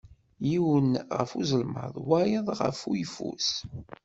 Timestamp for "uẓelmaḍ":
1.37-1.93